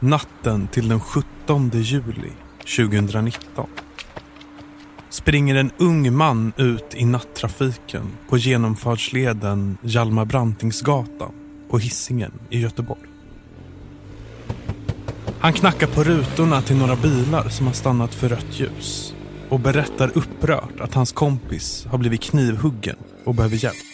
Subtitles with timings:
[0.00, 2.32] natten till den 17 juli
[2.76, 3.66] 2019
[5.10, 11.32] springer en ung man ut i nattrafiken på genomfartsleden Hjalmar Brantingsgatan
[11.70, 13.00] på Hisingen i Göteborg.
[15.40, 19.14] Han knackar på rutorna till några bilar som har stannat för rött ljus
[19.48, 23.89] och berättar upprört att hans kompis har blivit knivhuggen och behöver hjälp.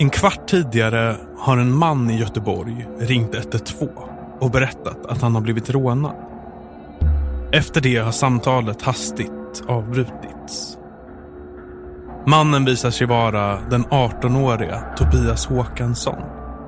[0.00, 3.88] En kvart tidigare har en man i Göteborg ringt 112
[4.40, 6.14] och berättat att han har blivit rånad.
[7.52, 10.78] Efter det har samtalet hastigt avbrutits.
[12.26, 16.22] Mannen visar sig vara den 18-åriga Tobias Håkansson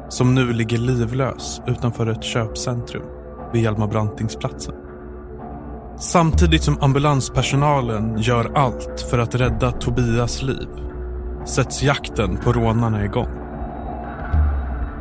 [0.08, 3.06] som nu ligger livlös utanför ett köpcentrum
[3.52, 4.74] vid Hjalmar Brantingsplatsen.
[5.98, 10.68] Samtidigt som ambulanspersonalen gör allt för att rädda Tobias liv
[11.46, 13.28] sätts jakten på rånarna igång.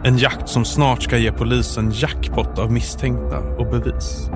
[0.04, 4.30] En jakt som snart ska ge polisen jackpot av misstänkta och bevis.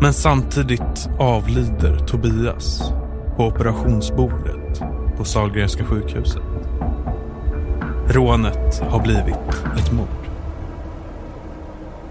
[0.00, 2.92] Men samtidigt avlider Tobias
[3.36, 4.82] på operationsbordet
[5.16, 6.42] på Sahlgrenska sjukhuset.
[8.08, 10.08] Rånet har blivit ett mord.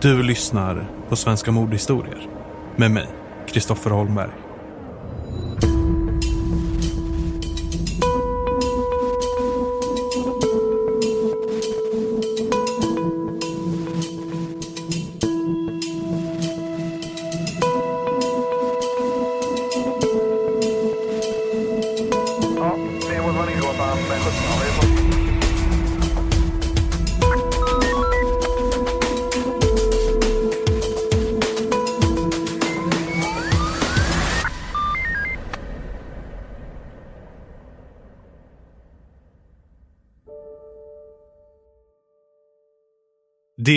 [0.01, 2.27] Du lyssnar på Svenska mordhistorier
[2.75, 3.07] med mig,
[3.47, 4.44] Kristoffer Holmberg.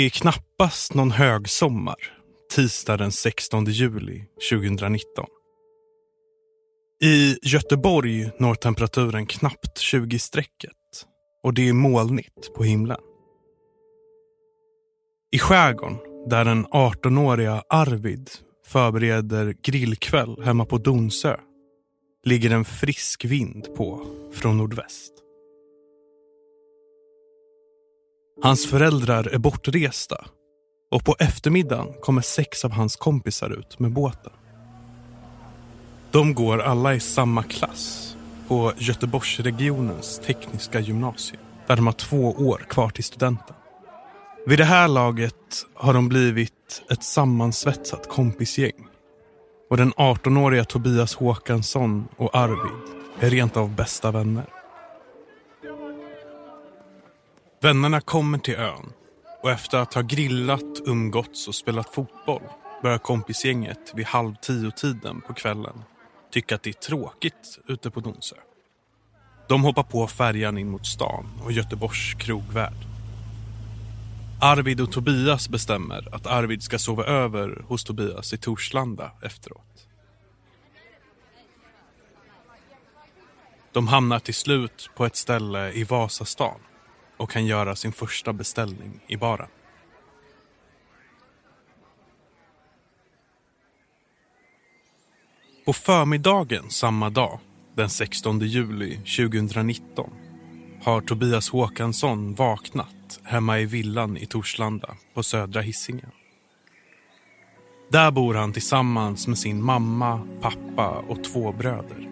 [0.06, 2.12] Är knappast någon högsommar,
[2.54, 5.26] tisdag den 16 juli 2019.
[7.02, 10.72] I Göteborg når temperaturen knappt 20-strecket
[11.42, 13.00] och det är molnigt på himlen.
[15.30, 18.30] I skärgården, där den 18-åriga Arvid
[18.66, 21.36] förbereder grillkväll hemma på Donsö,
[22.24, 25.12] ligger en frisk vind på från nordväst.
[28.42, 30.24] Hans föräldrar är bortresta
[30.90, 34.32] och på eftermiddagen kommer sex av hans kompisar ut med båten.
[36.10, 38.16] De går alla i samma klass
[38.48, 43.56] på Göteborgsregionens tekniska gymnasium där de har två år kvar till studenten.
[44.46, 48.86] Vid det här laget har de blivit ett sammansvetsat kompisgäng
[49.70, 54.57] och den 18-åriga Tobias Håkansson och Arvid är rent av bästa vänner.
[57.60, 58.92] Vännerna kommer till ön
[59.42, 62.42] och efter att ha grillat, umgåtts och spelat fotboll
[62.82, 65.82] börjar kompisgänget vid halv tio-tiden på kvällen
[66.32, 68.36] tycka att det är tråkigt ute på Donsö.
[69.48, 72.86] De hoppar på färjan in mot stan och Göteborgs krogvärld.
[74.40, 79.88] Arvid och Tobias bestämmer att Arvid ska sova över hos Tobias i Torslanda efteråt.
[83.72, 86.60] De hamnar till slut på ett ställe i Vasastan
[87.18, 89.48] och kan göra sin första beställning i baren.
[95.64, 97.38] På förmiddagen samma dag,
[97.74, 100.10] den 16 juli 2019
[100.82, 106.10] har Tobias Håkansson vaknat hemma i villan i Torslanda på södra Hisingen.
[107.90, 112.08] Där bor han tillsammans med sin mamma, pappa och två bröder.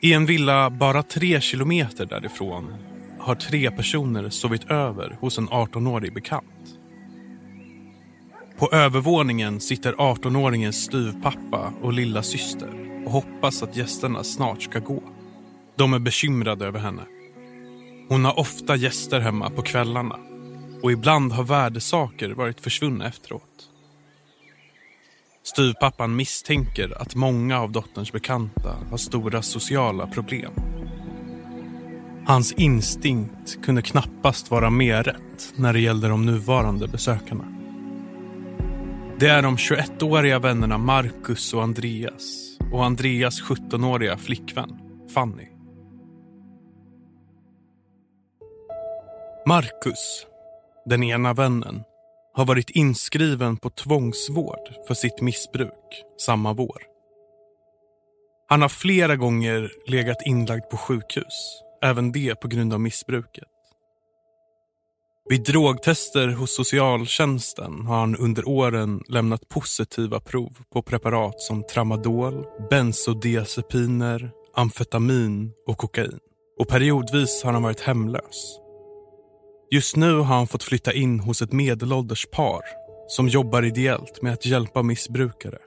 [0.00, 2.74] I en villa bara tre kilometer därifrån
[3.20, 6.78] har tre personer sovit över hos en 18-årig bekant.
[8.58, 15.02] På övervåningen sitter 18-åringens styvpappa och lilla syster och hoppas att gästerna snart ska gå.
[15.76, 17.02] De är bekymrade över henne.
[18.08, 20.18] Hon har ofta gäster hemma på kvällarna
[20.82, 23.42] och ibland har värdesaker varit försvunna efteråt.
[25.42, 30.52] Styvpappan misstänker att många av dotterns bekanta har stora sociala problem.
[32.28, 37.44] Hans instinkt kunde knappast vara mer rätt när det gällde de nuvarande besökarna.
[39.18, 44.78] Det är de 21-åriga vännerna Marcus och Andreas och Andreas 17-åriga flickvän
[45.14, 45.48] Fanny.
[49.46, 50.26] Marcus,
[50.84, 51.82] den ena vännen,
[52.34, 56.82] har varit inskriven på tvångsvård för sitt missbruk samma vår.
[58.48, 63.48] Han har flera gånger legat inlagd på sjukhus även det på grund av missbruket.
[65.30, 72.46] Vid drogtester hos socialtjänsten har han under åren lämnat positiva prov på preparat som tramadol,
[72.70, 76.18] bensodiazepiner, amfetamin och kokain.
[76.58, 78.58] Och periodvis har han varit hemlös.
[79.70, 82.62] Just nu har han fått flytta in hos ett medelålders par
[83.08, 85.58] som jobbar ideellt med att hjälpa missbrukare.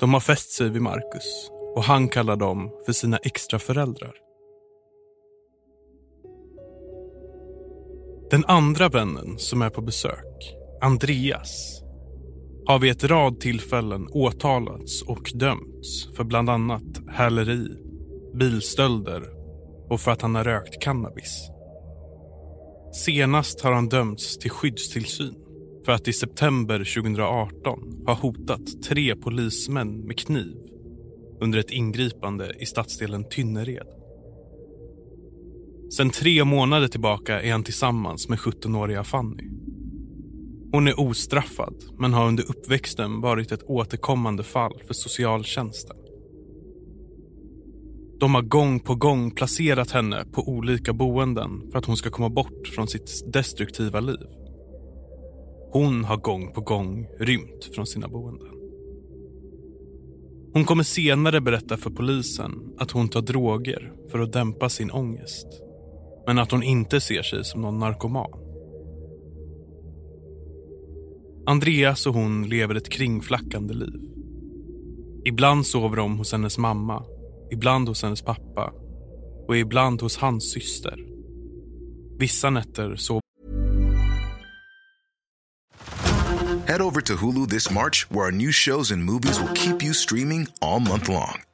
[0.00, 4.12] De har fäst sig vid Marcus och han kallar dem för sina extraföräldrar.
[8.34, 11.82] Den andra vännen som är på besök, Andreas,
[12.66, 17.68] har vid ett rad tillfällen åtalats och dömts för bland annat häleri,
[18.38, 19.22] bilstölder
[19.90, 21.48] och för att han har rökt cannabis.
[23.04, 25.34] Senast har han dömts till skyddstillsyn
[25.84, 30.56] för att i september 2018 ha hotat tre polismän med kniv
[31.40, 34.03] under ett ingripande i stadsdelen Tynnered.
[35.90, 39.48] Sen tre månader tillbaka är han tillsammans med 17-åriga Fanny.
[40.72, 45.96] Hon är ostraffad, men har under uppväxten varit ett återkommande fall för socialtjänsten.
[48.20, 52.28] De har gång på gång placerat henne på olika boenden för att hon ska komma
[52.28, 54.26] bort från sitt destruktiva liv.
[55.72, 58.48] Hon har gång på gång rymt från sina boenden.
[60.52, 65.63] Hon kommer senare berätta för polisen att hon tar droger för att dämpa sin ångest.
[66.26, 68.30] Men att hon inte ser sig som någon narkoman.
[71.46, 74.00] Andreas och hon lever ett kringflackande liv.
[75.24, 77.04] Ibland sover de hos hennes mamma,
[77.50, 78.72] ibland hos hennes pappa
[79.48, 80.98] och ibland hos hans syster.
[82.18, 83.20] Vissa nätter sov...
[86.66, 89.94] Head over to Hulu this march where our new shows and movies will keep you
[89.94, 91.53] streaming all month long.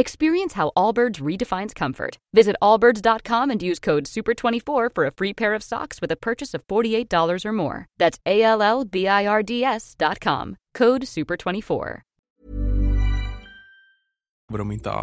[0.00, 2.16] Experience how Allbirds redefines comfort.
[2.32, 6.54] Visit allbirds.com and use code SUPER24 for a free pair of socks with a purchase
[6.54, 7.86] of $48 or more.
[7.98, 10.56] That's A L L B I R D S.com.
[10.74, 12.00] Code SUPER24.
[14.48, 15.00] De.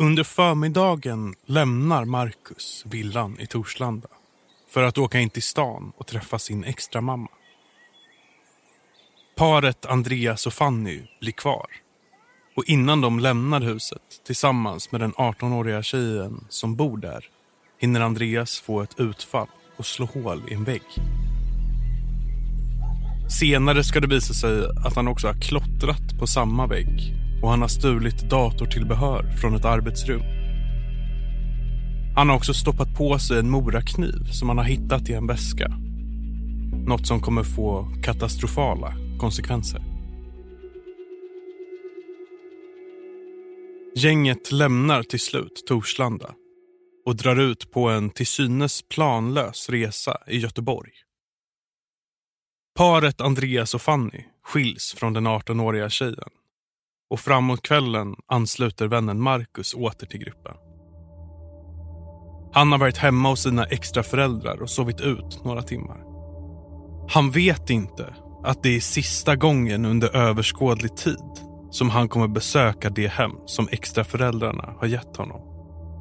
[0.00, 4.08] Under förmiddagen lämnar Marcus villan i Torslanda.
[4.72, 7.28] för att åka in till stan och träffa sin extra mamma.
[9.36, 11.66] Paret Andreas och Fanny blir kvar.
[12.56, 17.24] Och innan de lämnar huset tillsammans med den 18-åriga tjejen som bor där
[17.80, 20.82] hinner Andreas få ett utfall och slå hål i en vägg.
[23.40, 27.60] Senare ska det visa sig att han också har klottrat på samma vägg och han
[27.60, 30.41] har stulit datortillbehör från ett arbetsrum.
[32.14, 35.68] Han har också stoppat på sig en morakniv som han har hittat i en väska.
[36.86, 39.82] Något som kommer få katastrofala konsekvenser.
[43.96, 46.34] Gänget lämnar till slut Torslanda
[47.06, 50.92] och drar ut på en till synes planlös resa i Göteborg.
[52.76, 56.30] Paret Andreas och Fanny skiljs från den 18-åriga tjejen
[57.10, 60.71] och framåt kvällen ansluter vännen Marcus åter till gruppen.
[62.52, 66.04] Han har varit hemma hos sina extraföräldrar och sovit ut några timmar.
[67.08, 71.32] Han vet inte att det är sista gången under överskådlig tid
[71.70, 75.40] som han kommer besöka det hem som extraföräldrarna har gett honom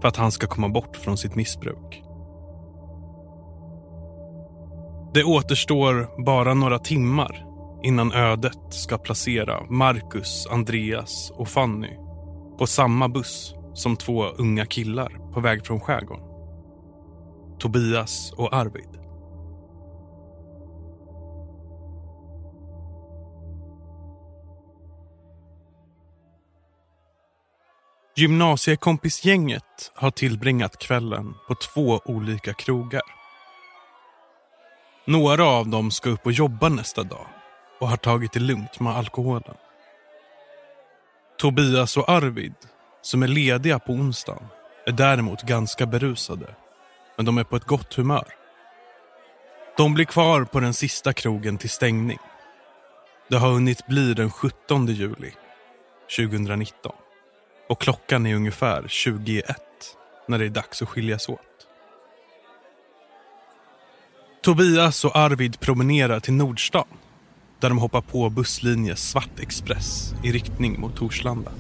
[0.01, 2.03] för att han ska komma bort från sitt missbruk.
[5.13, 7.46] Det återstår bara några timmar
[7.84, 11.98] innan ödet ska placera Marcus, Andreas och Fanny
[12.58, 16.30] på samma buss som två unga killar på väg från skärgården.
[17.61, 18.89] Tobias och Arvid.
[28.15, 33.01] Gymnasiekompisgänget har tillbringat kvällen på två olika krogar.
[35.05, 37.27] Några av dem ska upp och jobba nästa dag
[37.79, 39.55] och har tagit det lugnt med alkoholen.
[41.37, 42.55] Tobias och Arvid,
[43.01, 44.47] som är lediga på onsdagen,
[44.85, 46.55] är däremot ganska berusade.
[47.21, 48.27] Men de är på ett gott humör.
[49.77, 52.17] De blir kvar på den sista krogen till stängning.
[53.29, 55.31] Det har hunnit bli den 17 juli
[56.17, 56.91] 2019
[57.69, 59.45] och klockan är ungefär 21
[60.27, 61.67] när det är dags att skiljas åt.
[64.41, 66.87] Tobias och Arvid promenerar till Nordstan
[67.59, 71.51] där de hoppar på busslinje Svart Express i riktning mot Torslanda.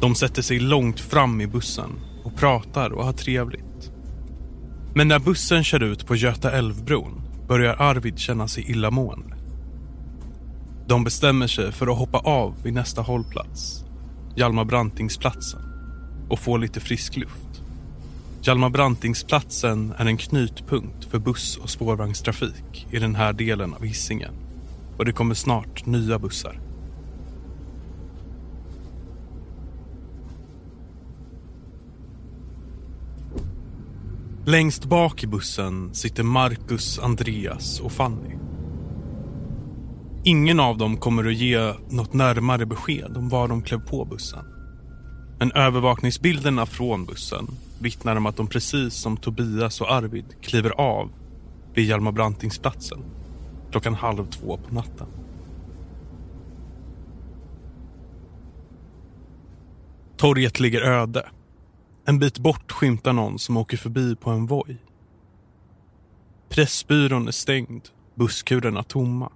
[0.00, 3.92] De sätter sig långt fram i bussen och pratar och har trevligt.
[4.94, 9.36] Men när bussen kör ut på Göta älvbron börjar Arvid känna sig illamående.
[10.86, 13.84] De bestämmer sig för att hoppa av vid nästa hållplats
[14.36, 15.60] Hjalmar Brantingsplatsen
[16.28, 17.62] och få lite frisk luft.
[18.42, 24.34] Hjalmar Brantingsplatsen är en knutpunkt för buss och spårvagnstrafik i den här delen av Hisingen
[24.98, 26.60] och det kommer snart nya bussar.
[34.46, 38.36] Längst bak i bussen sitter Marcus, Andreas och Fanny.
[40.24, 44.44] Ingen av dem kommer att ge något närmare besked om var de klev på bussen.
[45.38, 47.46] Men övervakningsbilderna från bussen
[47.78, 51.10] vittnar om att de precis som Tobias och Arvid kliver av
[51.74, 52.98] vid Hjalmar Brantingsplatsen
[53.70, 55.06] klockan halv två på natten.
[60.16, 61.28] Torget ligger öde.
[62.04, 64.76] En bit bort skymtar någon som åker förbi på en voj.
[66.48, 69.32] Pressbyrån är stängd, busskurerna tomma.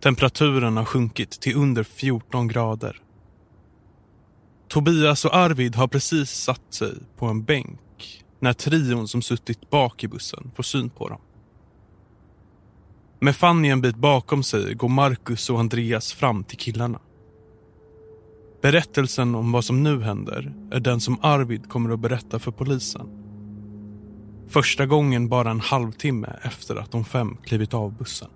[0.00, 3.00] Temperaturen har sjunkit till under 14 grader.
[4.68, 10.04] Tobias och Arvid har precis satt sig på en bänk när trion som suttit bak
[10.04, 11.20] i bussen får syn på dem.
[13.20, 17.00] Med Fanny en bit bakom sig går Marcus och Andreas fram till killarna.
[18.64, 23.08] Berättelsen om vad som nu händer är den som Arvid kommer att berätta för polisen.
[24.48, 28.28] Första gången bara en halvtimme efter att de fem klivit av bussen.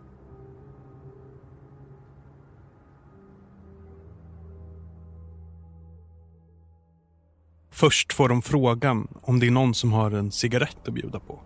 [7.71, 11.41] Först får de frågan om det är någon som har en cigarett att bjuda på.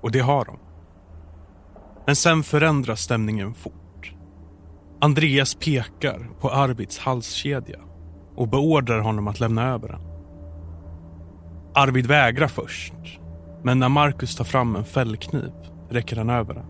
[0.00, 0.58] Och det har de.
[2.06, 4.14] Men sen förändras stämningen fort.
[5.00, 7.80] Andreas pekar på Arvids halskedja
[8.34, 10.00] och beordrar honom att lämna över den.
[11.74, 12.94] Arvid vägrar först,
[13.62, 15.52] men när Marcus tar fram en fällkniv
[15.88, 16.66] räcker han över den.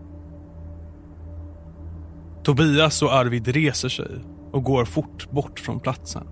[2.43, 4.11] Tobias och Arvid reser sig
[4.51, 6.27] och går fort bort från platsen.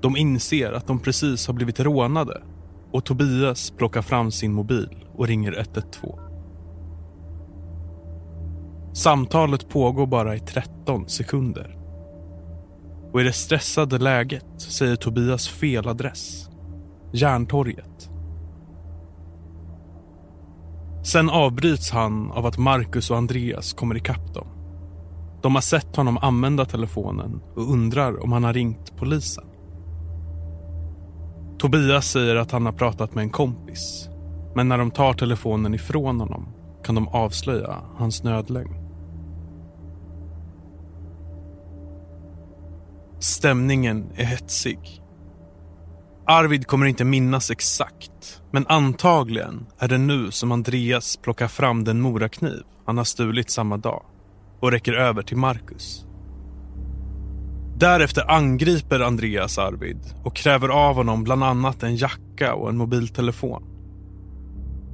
[0.00, 2.42] De inser att de precis har blivit rånade
[2.92, 6.12] och Tobias plockar fram sin mobil och ringer 112.
[8.92, 11.79] Samtalet pågår bara i 13 sekunder.
[13.12, 16.48] Och i det stressade läget säger Tobias fel adress.
[17.12, 18.10] Järntorget.
[21.02, 24.46] Sen avbryts han av att Marcus och Andreas kommer ikapp dem.
[25.42, 29.44] De har sett honom använda telefonen och undrar om han har ringt polisen.
[31.58, 34.08] Tobias säger att han har pratat med en kompis.
[34.54, 36.48] Men när de tar telefonen ifrån honom
[36.84, 38.79] kan de avslöja hans nödlögn.
[43.20, 44.78] Stämningen är hetsig.
[46.26, 52.00] Arvid kommer inte minnas exakt, men antagligen är det nu som Andreas plockar fram den
[52.00, 54.02] morakniv han har stulit samma dag
[54.60, 56.04] och räcker över till Marcus.
[57.76, 63.62] Därefter angriper Andreas Arvid och kräver av honom bland annat en jacka och en mobiltelefon.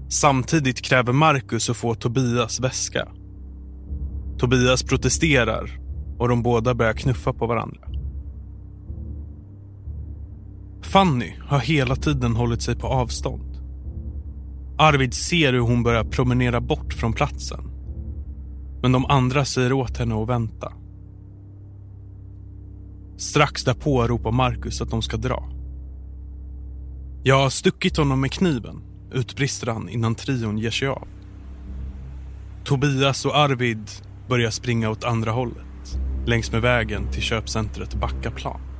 [0.08, 3.08] Samtidigt kräver Marcus att få Tobias väska.
[4.38, 5.80] Tobias protesterar
[6.18, 7.85] och de båda börjar knuffa på varandra.
[10.96, 13.60] Fanny har hela tiden hållit sig på avstånd.
[14.78, 17.60] Arvid ser hur hon börjar promenera bort från platsen.
[18.82, 20.72] Men de andra säger åt henne att vänta.
[23.16, 25.48] Strax därpå ropar Marcus att de ska dra.
[27.22, 31.08] Jag har stuckit honom med kniven, utbrister han innan trion ger sig av.
[32.64, 33.90] Tobias och Arvid
[34.28, 38.75] börjar springa åt andra hållet längs med vägen till köpcentret Backaplan.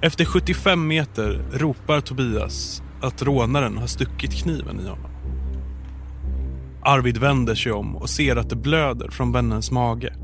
[0.00, 5.10] Efter 75 meter ropar Tobias att rånaren har stuckit kniven i honom.
[6.82, 10.14] Arvid vänder sig om och ser att det blöder från vännens mage.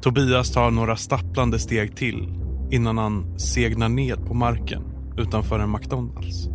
[0.00, 2.28] Tobias tar några stapplande steg till
[2.70, 4.82] innan han segnar ned på marken
[5.18, 6.48] utanför en McDonalds.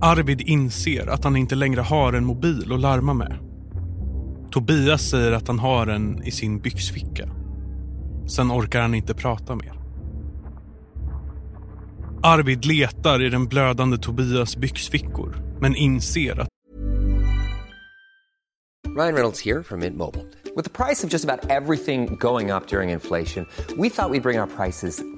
[0.00, 3.38] Arvid inser att han inte längre har en mobil att larma med.
[4.50, 7.37] Tobias säger att han har en i sin byxficka.
[8.28, 9.72] Sen orkar han inte prata mer.
[12.22, 16.48] Arvid letar i den blödande Tobias byxfickor men inser att
[18.96, 20.24] Ryan Reynolds här från Mint Mobile.
[20.56, 24.40] With the price of just about everything going up during vi we thought we'd bring
[24.56, 25.17] priser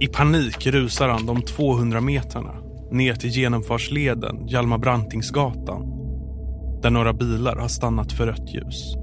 [0.00, 2.54] I panik rusar han de 200 meterna
[2.90, 5.82] ner till genomfartsleden Hjalmar Brantingsgatan
[6.82, 8.94] där några bilar har stannat för rött ljus.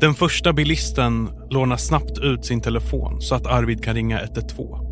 [0.00, 4.84] Den första bilisten lånar snabbt ut sin telefon så att Arvid kan ringa 112.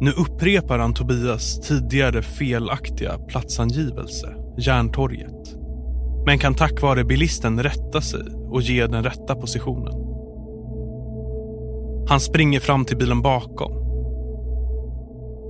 [0.00, 5.62] Nu upprepar han Tobias tidigare felaktiga platsangivelse, Järntorget
[6.26, 10.01] men kan tack vare bilisten rätta sig och ge den rätta positionen.
[12.06, 13.72] Han springer fram till bilen bakom.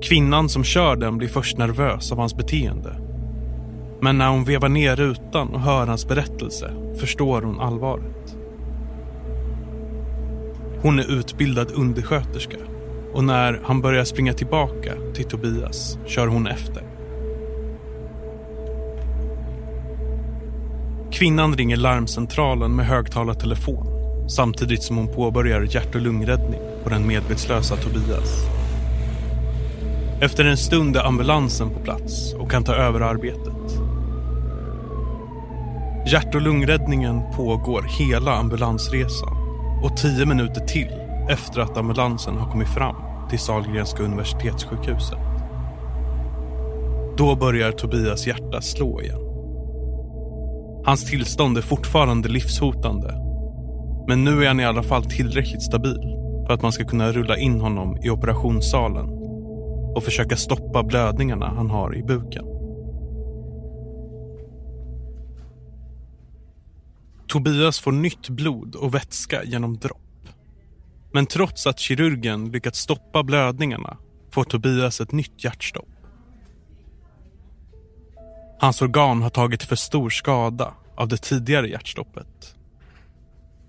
[0.02, 2.96] Kvinnan som kör den blir först nervös av hans beteende.
[4.00, 8.36] Men när hon vevar ner rutan och hör hans berättelse förstår hon allvaret.
[10.82, 12.56] Hon är utbildad undersköterska
[13.14, 16.82] och när han börjar springa tillbaka till Tobias kör hon efter.
[21.12, 23.91] Kvinnan ringer larmcentralen med högtalartelefon
[24.28, 28.46] samtidigt som hon påbörjar hjärt och lungräddning på den medvetslösa Tobias.
[30.20, 33.52] Efter en stund är ambulansen på plats och kan ta över arbetet.
[36.06, 39.36] Hjärt och lungräddningen pågår hela ambulansresan
[39.82, 40.90] och tio minuter till
[41.28, 42.96] efter att ambulansen har kommit fram
[43.30, 45.18] till Sahlgrenska universitetssjukhuset.
[47.16, 49.20] Då börjar Tobias hjärta slå igen.
[50.84, 53.31] Hans tillstånd är fortfarande livshotande.
[54.06, 57.36] Men nu är han i alla fall tillräckligt stabil för att man ska kunna rulla
[57.36, 59.08] in honom i operationssalen
[59.94, 62.44] och försöka stoppa blödningarna han har i buken.
[67.28, 70.28] Tobias får nytt blod och vätska genom dropp.
[71.12, 73.96] Men trots att kirurgen lyckats stoppa blödningarna
[74.30, 75.88] får Tobias ett nytt hjärtstopp.
[78.60, 82.56] Hans organ har tagit för stor skada av det tidigare hjärtstoppet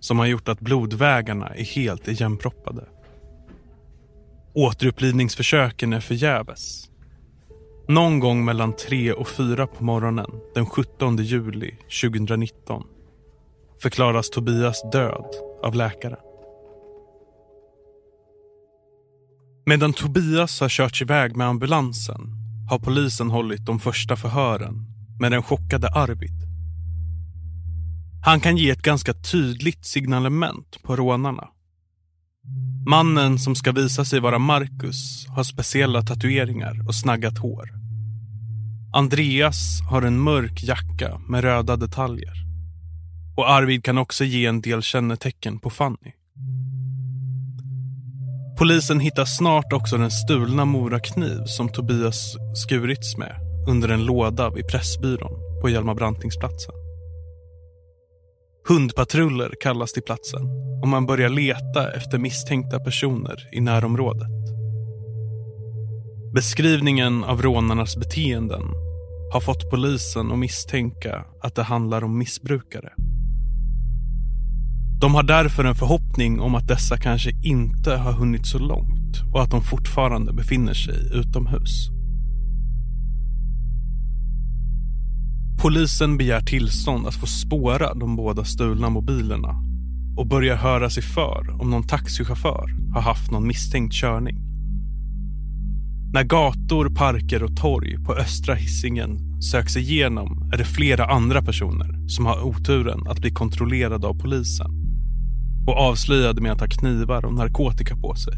[0.04, 2.86] som har gjort att blodvägarna är helt igenproppade.
[4.54, 6.90] Återupplivningsförsöken är förgäves.
[7.88, 12.84] Någon gång mellan tre och fyra på morgonen den 17 juli 2019
[13.82, 15.26] förklaras Tobias död
[15.64, 16.18] av läkare.
[19.66, 22.22] Medan Tobias har körts iväg med ambulansen
[22.70, 24.86] har polisen hållit de första förhören
[25.20, 26.43] med den chockade Arvid.
[28.26, 31.48] Han kan ge ett ganska tydligt signalement på rånarna.
[32.88, 37.70] Mannen som ska visa sig vara Marcus har speciella tatueringar och snaggat hår.
[38.94, 42.34] Andreas har en mörk jacka med röda detaljer.
[43.38, 46.12] Och Arvid kan också ge en del kännetecken på Fanny.
[48.58, 53.36] Polisen hittar snart också den stulna morakniv som Tobias skurits med
[53.68, 56.83] under en låda vid Pressbyrån på Hjalmar Brantingsplatsen.
[58.68, 60.42] Hundpatruller kallas till platsen
[60.82, 64.28] och man börjar leta efter misstänkta personer i närområdet.
[66.36, 68.64] Beskrivningen av rånarnas beteenden
[69.34, 72.90] har fått polisen att misstänka att det handlar om missbrukare.
[75.02, 79.42] De har därför en förhoppning om att dessa kanske inte har hunnit så långt och
[79.42, 81.93] att de fortfarande befinner sig utomhus.
[85.64, 89.56] Polisen begär tillstånd att få spåra de båda stulna mobilerna
[90.18, 94.38] och börjar höra sig för om någon taxichaufför har haft någon misstänkt körning.
[96.14, 102.08] När gator, parker och torg på östra hissingen söks igenom är det flera andra personer
[102.08, 104.72] som har oturen att bli kontrollerade av polisen
[105.68, 108.34] och avslöjade med att ha knivar och narkotika på sig.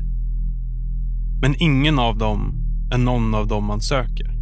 [1.42, 2.54] Men ingen av dem
[2.92, 4.35] är någon av dem man söker.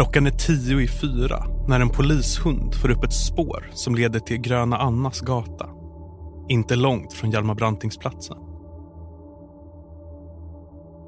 [0.00, 4.36] Klockan är tio i fyra när en polishund får upp ett spår som leder till
[4.36, 5.68] Gröna Annas gata.
[6.48, 8.36] Inte långt från Hjalmar Brantingsplatsen.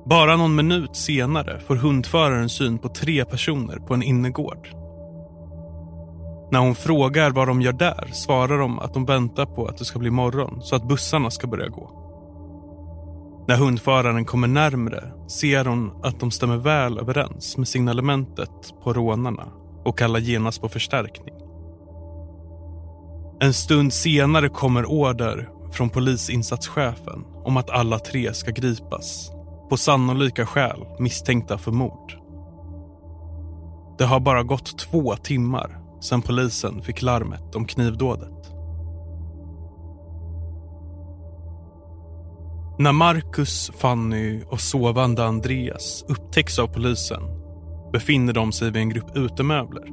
[0.07, 4.69] Bara någon minut senare får hundföraren syn på tre personer på en innergård.
[6.51, 9.85] När hon frågar vad de gör där svarar de att de väntar på att det
[9.85, 12.02] ska bli morgon så att bussarna ska börja gå.
[13.49, 19.49] När hundföraren kommer närmre ser hon att de stämmer väl överens med signalementet på rånarna
[19.85, 21.35] och kallar genast på förstärkning.
[23.41, 29.31] En stund senare kommer order från polisinsatschefen om att alla tre ska gripas
[29.71, 32.13] på sannolika skäl misstänkta för mord.
[33.99, 38.52] Det har bara gått två timmar sedan polisen fick larmet om knivdådet.
[42.79, 47.23] När Marcus, Fanny och sovande Andreas upptäcks av polisen
[47.93, 49.85] befinner de sig vid en grupp utemöbler.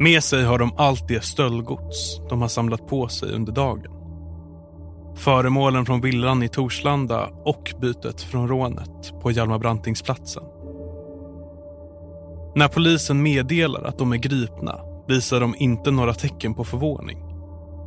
[0.00, 3.92] Med sig har de allt det stöldgods de har samlat på sig under dagen.
[5.16, 10.44] Föremålen från villan i Torslanda och bytet från rånet på Hjalmar Brantingsplatsen.
[12.54, 17.29] När polisen meddelar att de är gripna visar de inte några tecken på förvåning.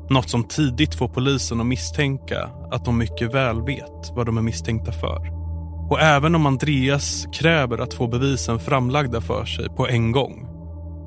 [0.10, 4.42] Något som tidigt får polisen att misstänka att de mycket väl vet vad de är
[4.42, 5.44] misstänkta för.
[5.90, 10.48] Och även om Andreas kräver att få bevisen framlagda för sig på en gång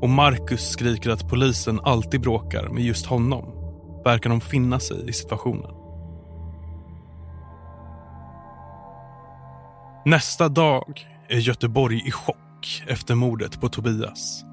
[0.02, 3.44] och Marcus skriker att polisen alltid bråkar med just honom
[4.04, 5.70] verkar de finna sig i situationen.
[10.04, 14.44] Nästa dag är Göteborg i chock efter mordet på Tobias.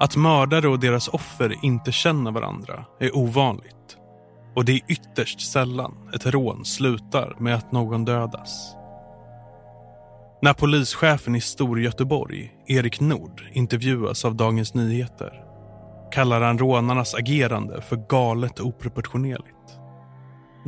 [0.00, 3.96] Att mördare och deras offer inte känner varandra är ovanligt.
[4.56, 8.74] Och det är ytterst sällan ett rån slutar med att någon dödas.
[10.42, 15.44] När polischefen i Storgöteborg, Erik Nord, intervjuas av Dagens Nyheter
[16.12, 19.54] kallar han rånarnas agerande för galet och oproportionerligt.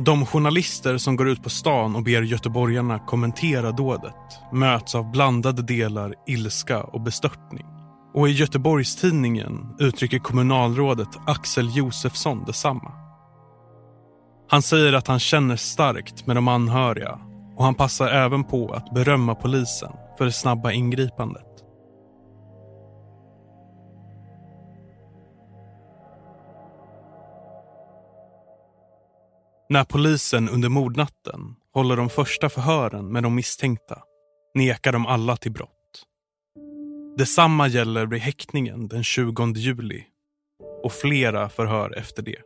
[0.05, 4.13] De journalister som går ut på stan och ber göteborgarna kommentera dådet
[4.51, 7.65] möts av blandade delar ilska och bestörtning.
[8.13, 12.91] Och i Göteborgstidningen uttrycker kommunalrådet Axel Josefsson detsamma.
[14.49, 17.19] Han säger att han känner starkt med de anhöriga
[17.57, 21.47] och han passar även på att berömma polisen för det snabba ingripandet.
[29.69, 33.99] När polisen under mordnatten håller de första förhören med de misstänkta
[34.55, 35.80] nekar de alla till brott.
[37.17, 40.03] Detsamma gäller vid häktningen den 20 juli
[40.83, 42.41] och flera förhör efter det.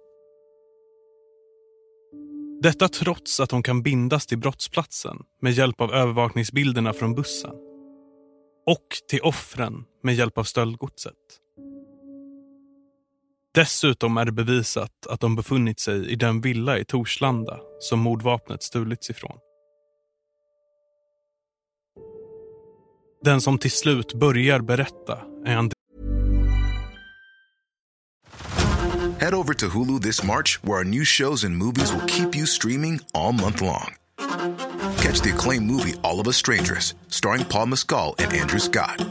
[2.62, 7.56] Detta trots att de kan bindas till brottsplatsen med hjälp av övervakningsbilderna från bussen
[8.66, 11.14] och till offren med hjälp av stöldgodset.
[13.54, 18.64] Dessutom är det bevisat att de befunnit sig i den villa i Torslanda som mordvapnet
[18.64, 19.38] stulits ifrån.
[23.24, 25.70] Den som till slut börjar berätta är
[29.20, 32.46] Head over to Hulu this March, where our new shows and movies will keep you
[32.46, 33.96] streaming all month long.
[35.02, 39.04] Catch the acclaimed movie All of Us Strangers, starring Paul Mescal and Andrew Scott.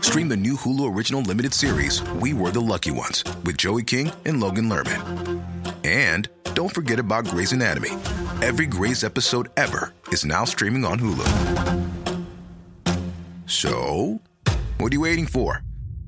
[0.00, 4.10] Stream the new Hulu original limited series We Were the Lucky Ones with Joey King
[4.24, 5.42] and Logan Lerman.
[5.84, 7.90] And don't forget about Grey's Anatomy.
[8.40, 12.01] Every Grey's episode ever is now streaming on Hulu.
[13.52, 14.18] So,
[14.78, 15.62] what are you waiting for?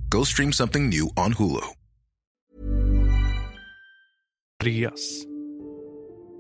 [0.09, 1.61] Go stream something new on Hulu.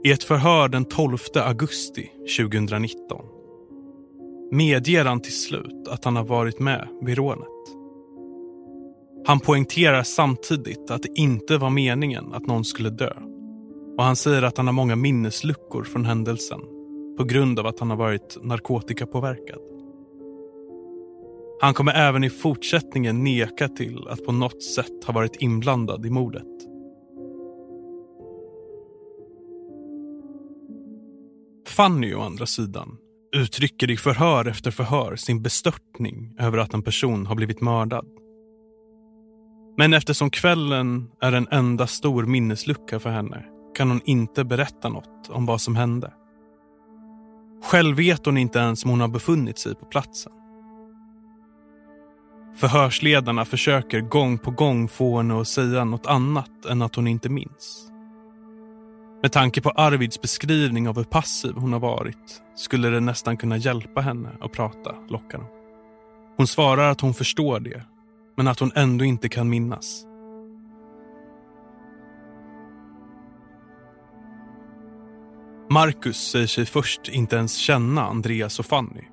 [0.04, 3.24] I ett förhör den 12 augusti 2019
[4.52, 7.48] medger han till slut att han har varit med vid rånet.
[9.26, 13.12] Han poängterar samtidigt att det inte var meningen att någon skulle dö.
[13.98, 16.60] Och han säger att han har många minnesluckor från händelsen
[17.16, 19.73] på grund av att han har varit narkotikapåverkad.
[21.64, 26.10] Han kommer även i fortsättningen neka till att på något sätt ha varit inblandad i
[26.10, 26.46] mordet.
[31.68, 32.96] Fanny å andra sidan
[33.36, 38.06] uttrycker i förhör efter förhör sin bestörtning över att en person har blivit mördad.
[39.76, 43.44] Men eftersom kvällen är en enda stor minneslucka för henne
[43.76, 46.12] kan hon inte berätta något om vad som hände.
[47.62, 50.32] Själv vet hon inte ens om hon har befunnit sig på platsen.
[52.56, 57.28] Förhörsledarna försöker gång på gång få henne att säga något annat än att hon inte
[57.28, 57.90] minns.
[59.22, 63.56] Med tanke på Arvids beskrivning av hur passiv hon har varit skulle det nästan kunna
[63.56, 65.48] hjälpa henne att prata, lockar hon.
[66.36, 67.82] Hon svarar att hon förstår det,
[68.36, 70.04] men att hon ändå inte kan minnas.
[75.70, 79.04] Marcus säger sig först inte ens känna Andreas och Fanny.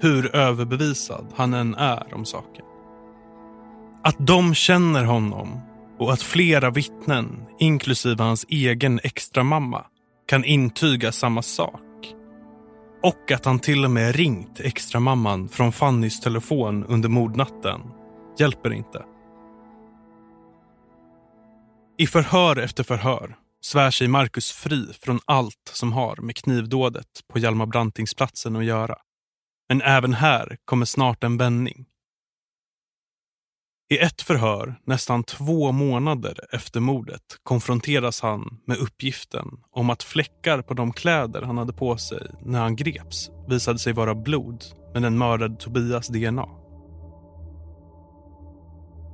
[0.00, 2.64] Hur överbevisad han än är om saken.
[4.06, 5.60] Att de känner honom
[5.98, 9.86] och att flera vittnen, inklusive hans egen extramamma,
[10.26, 11.80] kan intyga samma sak.
[13.02, 17.80] Och att han till och med ringt extramamman från Fannys telefon under mordnatten
[18.38, 19.02] hjälper inte.
[21.98, 27.38] I förhör efter förhör svär sig Marcus fri från allt som har med knivdådet på
[27.38, 28.96] Hjalmar Brantingsplatsen att göra.
[29.68, 31.86] Men även här kommer snart en vändning.
[33.94, 40.62] I ett förhör, nästan två månader efter mordet, konfronteras han med uppgiften om att fläckar
[40.62, 45.02] på de kläder han hade på sig när han greps visade sig vara blod med
[45.02, 46.48] den mördade Tobias DNA.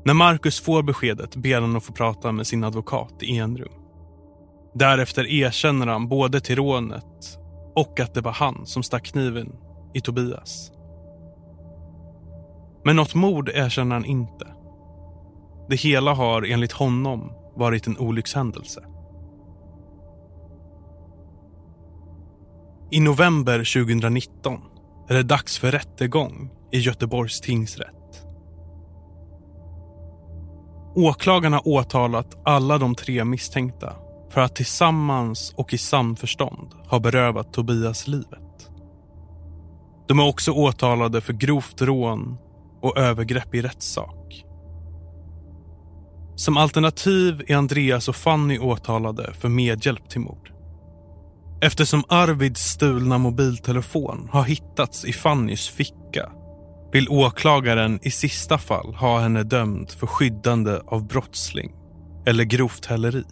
[0.04, 3.72] När Marcus får beskedet ber han att få prata med sin advokat i enrum.
[4.74, 7.38] Därefter erkänner han både till rånet
[7.74, 9.52] och att det var han som stack kniven
[9.94, 10.72] i Tobias.
[12.84, 14.46] Men något mord erkänner han inte.
[15.70, 18.84] Det hela har enligt honom varit en olyckshändelse.
[22.90, 24.60] I november 2019
[25.08, 28.26] är det dags för rättegång i Göteborgs tingsrätt.
[30.94, 33.96] Åklagarna åtalat alla de tre misstänkta
[34.30, 38.70] för att tillsammans och i samförstånd ha berövat Tobias livet.
[40.08, 42.36] De är också åtalade för grovt rån
[42.80, 44.46] och övergrepp i rättssak.
[46.40, 50.52] Som alternativ är Andreas och Fanny åtalade för medhjälp till mord.
[51.62, 56.32] Eftersom Arvids stulna mobiltelefon har hittats i Fannys ficka
[56.92, 61.72] vill åklagaren i sista fall ha henne dömd för skyddande av brottsling
[62.26, 63.24] eller grovt häleri.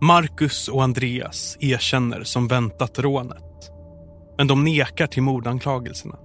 [0.00, 3.70] Marcus och Andreas erkänner som väntat rånet.
[4.38, 6.16] Men de nekar till mordanklagelserna.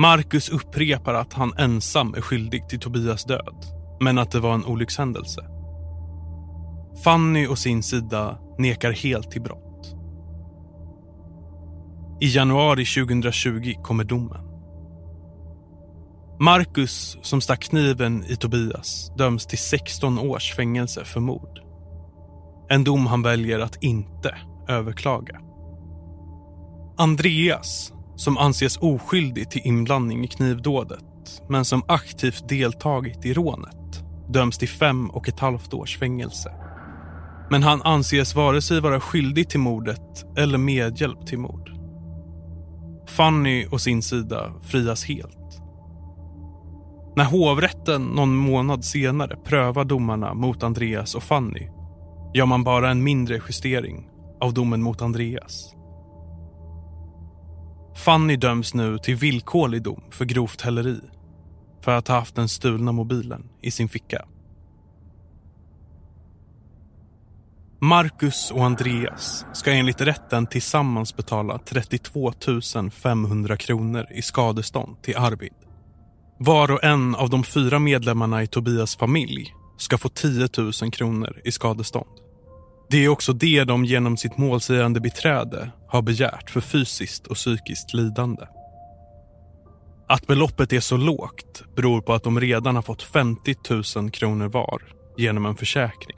[0.00, 3.64] Marcus upprepar att han ensam är skyldig till Tobias död,
[4.00, 5.40] men att det var en olyckshändelse.
[7.04, 9.94] Fanny och sin sida nekar helt till brott.
[12.20, 14.44] I januari 2020 kommer domen.
[16.40, 21.60] Marcus, som stack kniven i Tobias, döms till 16 års fängelse för mord.
[22.68, 24.36] En dom han väljer att inte
[24.68, 25.40] överklaga.
[26.98, 34.58] Andreas, som anses oskyldig till inblandning i knivdådet men som aktivt deltagit i rånet, döms
[34.58, 36.52] till fem och ett halvt års fängelse.
[37.50, 41.70] Men han anses vare sig vara skyldig till mordet eller medhjälp till mord.
[43.08, 45.62] Fanny och sin sida frias helt.
[47.16, 51.68] När hovrätten någon månad senare prövar domarna mot Andreas och Fanny
[52.34, 54.08] gör man bara en mindre justering
[54.40, 55.74] av domen mot Andreas.
[58.00, 61.00] Fanny döms nu till villkorlig dom för grovt häleri
[61.80, 64.24] för att ha haft den stulna mobilen i sin ficka.
[67.80, 72.32] Marcus och Andreas ska enligt rätten tillsammans betala 32
[72.92, 75.54] 500 kronor i skadestånd till Arvid.
[76.38, 81.40] Var och en av de fyra medlemmarna i Tobias familj ska få 10 000 kronor
[81.44, 82.29] i skadestånd.
[82.90, 87.94] Det är också det de genom sitt målsägande beträde har begärt för fysiskt och psykiskt
[87.94, 88.46] lidande.
[90.08, 93.54] Att beloppet är så lågt beror på att de redan har fått 50
[93.96, 94.82] 000 kronor var
[95.16, 96.16] genom en försäkring.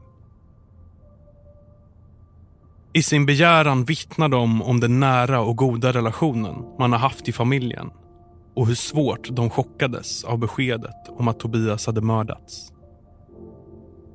[2.92, 7.32] I sin begäran vittnar de om den nära och goda relationen man har haft i
[7.32, 7.90] familjen
[8.54, 12.71] och hur svårt de chockades av beskedet om att Tobias hade mördats.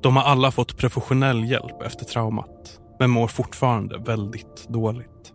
[0.02, 5.34] De har alla fått professionell hjälp efter traumat men mår fortfarande väldigt dåligt.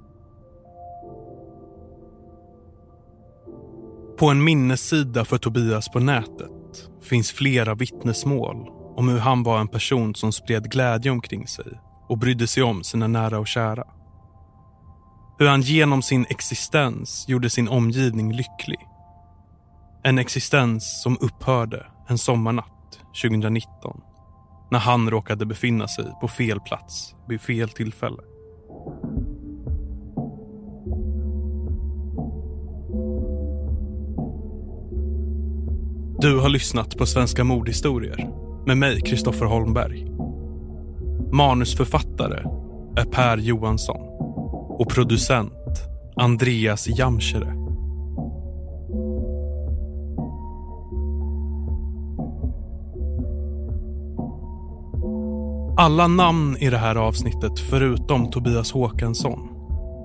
[4.18, 9.68] På en minnessida för Tobias på nätet finns flera vittnesmål om hur han var en
[9.68, 13.84] person som spred glädje omkring sig och brydde sig om sina nära och kära.
[15.38, 18.78] Hur han genom sin existens gjorde sin omgivning lycklig.
[20.02, 24.00] En existens som upphörde en sommarnatt 2019
[24.72, 28.22] när han råkade befinna sig på fel plats vid fel tillfälle.
[36.18, 38.30] Du har lyssnat på Svenska mordhistorier
[38.66, 40.06] med mig, Kristoffer Holmberg.
[41.32, 42.44] Manusförfattare
[42.96, 44.00] är Per Johansson
[44.78, 45.52] och producent
[46.16, 47.61] Andreas Jamschere.
[55.82, 59.48] Alla namn i det här avsnittet, förutom Tobias Håkansson,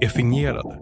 [0.02, 0.78] är fingerade.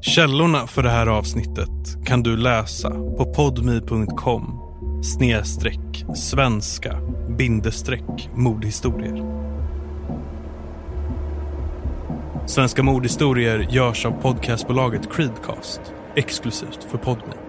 [0.00, 4.60] Källorna för det här avsnittet kan du läsa på podmi.com
[5.02, 6.96] snedstreck svenska
[7.38, 9.24] bindestreck mordhistorier.
[12.46, 15.80] Svenska mordhistorier görs av podcastbolaget Creedcast
[16.16, 17.41] exklusivt för Podmi.